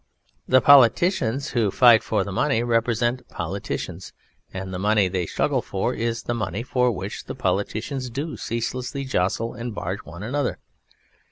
[0.47, 4.13] The POLITICIANS who fight for the MONEY represent POLITICIANS,
[4.51, 9.53] and the MONEY they struggle for is the MONEY _for which Politicians do ceaselessly jostle
[9.53, 10.57] and barge one another.